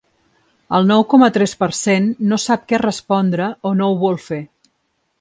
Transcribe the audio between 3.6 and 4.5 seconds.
o no ho vol fer.